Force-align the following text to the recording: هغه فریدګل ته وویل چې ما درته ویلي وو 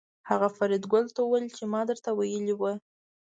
هغه 0.29 0.47
فریدګل 0.57 1.05
ته 1.15 1.19
وویل 1.23 1.47
چې 1.57 1.63
ما 1.71 1.81
درته 1.89 2.09
ویلي 2.13 2.55
وو 2.57 2.73